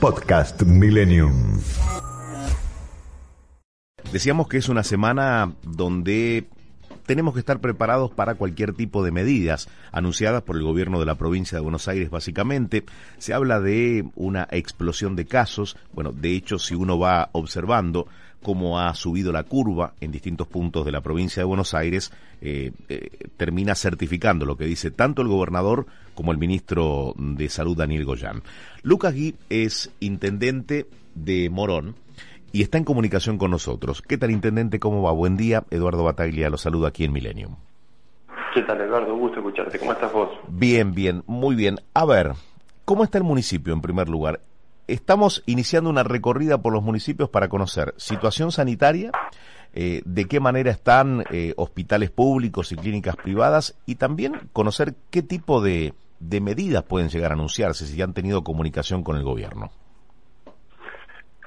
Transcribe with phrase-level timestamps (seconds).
[0.00, 1.60] Podcast Millennium.
[4.10, 6.48] Decíamos que es una semana donde
[7.10, 11.16] tenemos que estar preparados para cualquier tipo de medidas anunciadas por el gobierno de la
[11.16, 12.84] provincia de Buenos Aires básicamente.
[13.18, 15.76] Se habla de una explosión de casos.
[15.92, 18.06] Bueno, de hecho, si uno va observando
[18.44, 22.12] cómo ha subido la curva en distintos puntos de la provincia de Buenos Aires,
[22.42, 27.76] eh, eh, termina certificando lo que dice tanto el gobernador como el ministro de Salud,
[27.76, 28.44] Daniel Goyán.
[28.84, 31.96] Lucas Gui es intendente de Morón
[32.52, 34.02] y está en comunicación con nosotros.
[34.02, 34.80] ¿Qué tal, intendente?
[34.80, 35.12] ¿Cómo va?
[35.12, 35.64] Buen día.
[35.70, 37.56] Eduardo Bataglia lo saluda aquí en Millennium.
[38.54, 39.14] ¿Qué tal, Eduardo?
[39.14, 39.78] Un gusto escucharte.
[39.78, 40.30] ¿Cómo estás vos?
[40.48, 41.76] Bien, bien, muy bien.
[41.94, 42.32] A ver,
[42.84, 44.40] ¿cómo está el municipio en primer lugar?
[44.88, 49.12] Estamos iniciando una recorrida por los municipios para conocer situación sanitaria,
[49.72, 55.22] eh, de qué manera están eh, hospitales públicos y clínicas privadas y también conocer qué
[55.22, 59.22] tipo de, de medidas pueden llegar a anunciarse si ya han tenido comunicación con el
[59.22, 59.70] gobierno.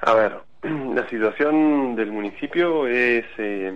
[0.00, 0.43] A ver,
[0.94, 3.72] la situación del municipio es eh,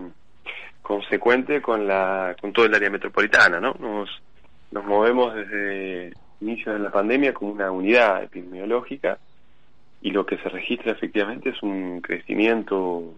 [0.82, 3.74] consecuente con la con todo el área metropolitana, ¿no?
[3.78, 4.22] Nos,
[4.70, 9.18] nos movemos desde el inicio de la pandemia como una unidad epidemiológica
[10.00, 13.14] y lo que se registra efectivamente es un crecimiento,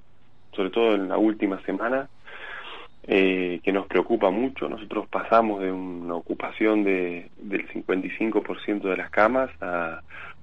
[0.52, 2.08] sobre todo en la última semana,
[3.06, 4.68] eh, que nos preocupa mucho.
[4.68, 10.00] Nosotros pasamos de una ocupación de, del 55% de las camas a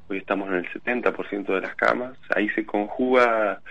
[0.10, 2.18] hoy estamos en el 70% de las camas.
[2.36, 3.62] Ahí se conjuga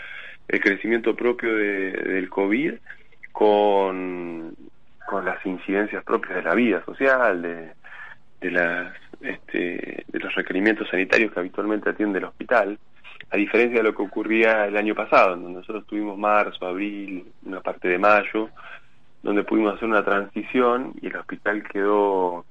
[0.48, 2.74] el crecimiento propio de, del COVID
[3.32, 4.54] con,
[5.06, 7.72] con las incidencias propias de la vida social, de,
[8.40, 12.78] de, las, este, de los requerimientos sanitarios que habitualmente atiende el hospital,
[13.30, 17.60] a diferencia de lo que ocurría el año pasado, donde nosotros tuvimos marzo, abril, una
[17.60, 18.50] parte de mayo,
[19.22, 22.44] donde pudimos hacer una transición y el hospital quedó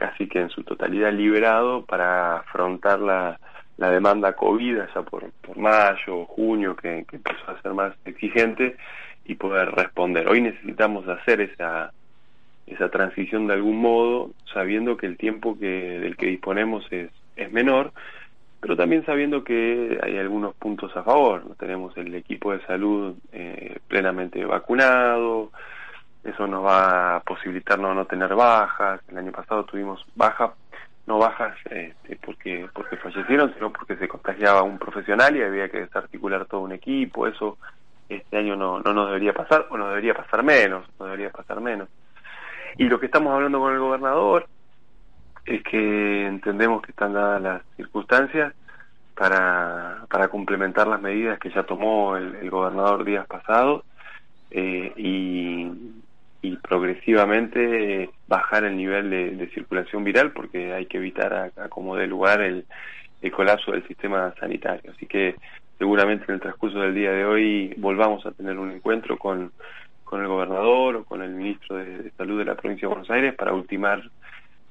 [0.00, 3.38] casi que en su totalidad liberado para afrontar la,
[3.76, 8.76] la demanda COVID ya por, por mayo, junio, que, que empezó a ser más exigente
[9.26, 10.26] y poder responder.
[10.26, 11.92] Hoy necesitamos hacer esa,
[12.66, 17.52] esa transición de algún modo, sabiendo que el tiempo que, del que disponemos es, es
[17.52, 17.92] menor,
[18.62, 21.44] pero también sabiendo que hay algunos puntos a favor.
[21.58, 25.50] Tenemos el equipo de salud eh, plenamente vacunado,
[26.24, 29.00] eso nos va a posibilitar no, no tener bajas.
[29.08, 30.50] El año pasado tuvimos bajas,
[31.06, 35.80] no bajas este, porque porque fallecieron, sino porque se contagiaba un profesional y había que
[35.80, 37.26] desarticular todo un equipo.
[37.26, 37.58] Eso
[38.08, 41.60] este año no, no nos debería pasar, o no debería pasar menos, no debería pasar
[41.60, 41.88] menos.
[42.76, 44.46] Y lo que estamos hablando con el gobernador
[45.46, 48.52] es que entendemos que están dadas las circunstancias
[49.14, 53.84] para, para complementar las medidas que ya tomó el, el gobernador días pasados
[54.50, 55.70] eh, y,
[56.42, 61.68] y progresivamente bajar el nivel de, de, circulación viral porque hay que evitar a, a
[61.68, 62.64] como dé lugar el,
[63.22, 64.92] el colapso del sistema sanitario.
[64.92, 65.36] Así que
[65.78, 69.52] seguramente en el transcurso del día de hoy volvamos a tener un encuentro con,
[70.04, 73.34] con el gobernador o con el ministro de, Salud de la provincia de Buenos Aires
[73.34, 74.02] para ultimar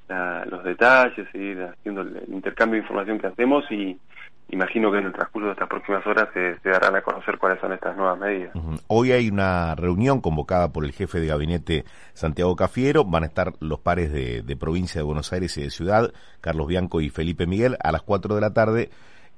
[0.08, 3.96] la, los detalles, seguir haciendo el intercambio de información que hacemos y
[4.52, 7.72] imagino que en el transcurso de estas próximas horas se, darán a conocer cuáles son
[7.72, 8.52] estas nuevas medidas.
[8.86, 11.84] Hoy hay una reunión convocada por el jefe de gabinete
[12.14, 15.70] Santiago Cafiero, van a estar los pares de, de provincia de Buenos Aires y de
[15.70, 18.90] ciudad, Carlos Bianco y Felipe Miguel, a las 4 de la tarde.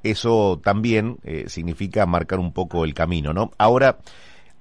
[0.03, 3.53] Eso también eh, significa marcar un poco el camino, ¿no?
[3.59, 3.99] Ahora,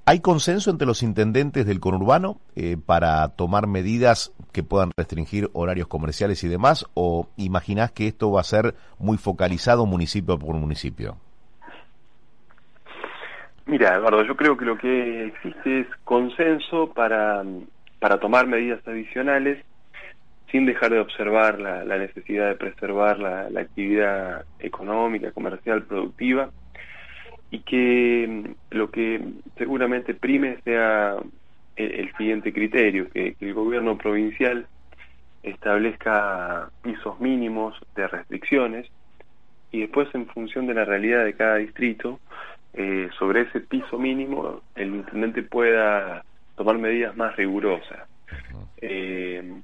[0.03, 5.87] ¿Hay consenso entre los intendentes del conurbano eh, para tomar medidas que puedan restringir horarios
[5.87, 6.85] comerciales y demás?
[6.93, 11.17] ¿O imaginás que esto va a ser muy focalizado municipio por municipio?
[13.65, 17.43] Mira, Eduardo, yo creo que lo que existe es consenso para,
[17.99, 19.63] para tomar medidas adicionales
[20.51, 26.49] sin dejar de observar la, la necesidad de preservar la, la actividad económica, comercial, productiva
[27.51, 29.23] y que lo que
[29.57, 31.17] seguramente prime sea
[31.75, 34.67] el, el siguiente criterio, que, que, el gobierno provincial
[35.43, 38.87] establezca pisos mínimos de restricciones
[39.71, 42.19] y después en función de la realidad de cada distrito,
[42.73, 46.23] eh, sobre ese piso mínimo el intendente pueda
[46.55, 48.07] tomar medidas más rigurosas.
[48.77, 49.61] Eh,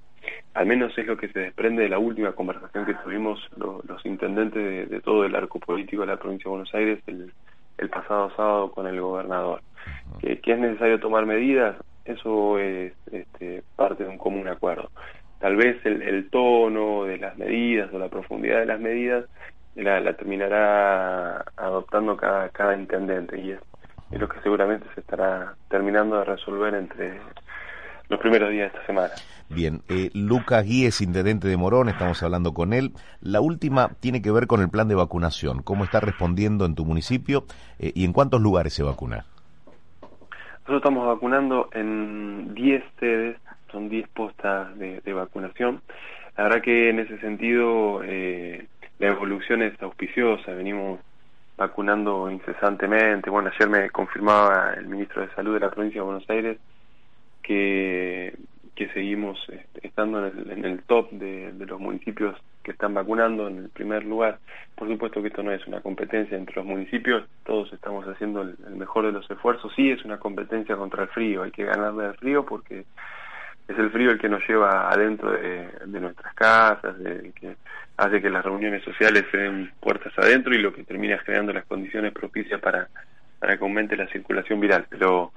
[0.54, 4.06] al menos es lo que se desprende de la última conversación que tuvimos lo, los
[4.06, 7.32] intendentes de, de, todo el arco político de la provincia de Buenos Aires el,
[7.78, 9.62] el pasado sábado con el gobernador.
[10.20, 11.78] Que, que, es necesario tomar medidas,
[12.08, 14.90] eso es este, parte de un común acuerdo.
[15.40, 19.26] Tal vez el, el, tono de las medidas o la profundidad de las medidas
[19.76, 23.60] la, la terminará adoptando cada, intendente y es,
[24.12, 27.20] es, lo que seguramente se estará terminando de resolver entre
[28.10, 29.14] los primeros días de esta semana.
[29.50, 32.94] Bien, eh, Lucas Guíez, intendente de Morón, estamos hablando con él.
[33.22, 35.62] La última tiene que ver con el plan de vacunación.
[35.62, 37.46] ¿Cómo está respondiendo en tu municipio
[37.80, 39.26] eh, y en cuántos lugares se vacuna?
[40.68, 43.38] Nosotros estamos vacunando en 10 sedes,
[43.72, 45.82] son 10 postas de, vacunación.
[46.36, 48.68] La verdad que en ese sentido eh,
[49.00, 51.00] la evolución es auspiciosa, venimos
[51.56, 53.30] vacunando incesantemente.
[53.30, 56.58] Bueno, ayer me confirmaba el ministro de Salud de la provincia de Buenos Aires
[57.42, 58.36] que
[58.78, 59.40] que seguimos
[59.82, 62.38] estando en el, top de, los municipios
[62.68, 64.40] que están vacunando en el primer lugar.
[64.76, 68.58] Por supuesto que esto no es una competencia entre los municipios, todos estamos haciendo el,
[68.76, 69.72] mejor de los esfuerzos.
[69.74, 72.84] Sí es una competencia contra el frío, hay que ganarle al frío porque
[73.70, 75.70] es el frío el que nos lleva adentro de,
[76.02, 77.56] nuestras casas, de, que
[77.96, 81.66] hace que las reuniones sociales se den puertas adentro y lo que termina creando las
[81.66, 82.90] condiciones propicias para
[83.40, 84.88] para que aumente la circulación viral.
[84.90, 85.32] Pero,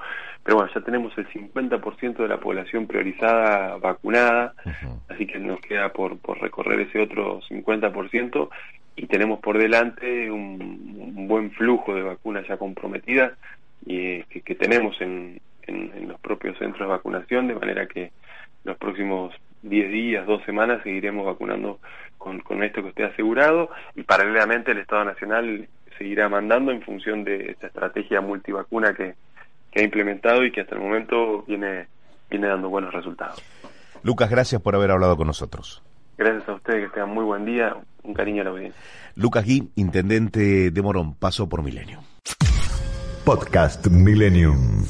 [0.50, 4.52] pero bueno, ya tenemos el 50% de la población priorizada vacunada,
[5.08, 8.48] así que nos queda por, por recorrer ese otro 50%
[8.96, 13.34] y tenemos por delante un, buen flujo de vacunas ya comprometidas
[13.86, 18.10] y eh, que, tenemos en, en, los propios centros de vacunación, de manera que
[18.64, 19.32] los próximos
[19.62, 21.78] 10 días, dos semanas seguiremos vacunando
[22.18, 27.22] con, con esto que esté asegurado y paralelamente el Estado Nacional seguirá mandando en función
[27.22, 29.14] de esta estrategia multivacuna que,
[29.70, 31.88] que ha implementado y que hasta el momento viene,
[32.28, 33.42] viene dando buenos resultados.
[34.02, 35.82] Lucas, gracias por haber hablado con nosotros.
[36.16, 38.80] Gracias a ustedes, que tengan muy buen día, un cariño a la audiencia.
[39.14, 42.00] Lucas Gui, intendente de Morón, paso por Milenio.
[43.24, 44.84] Podcast Millennium.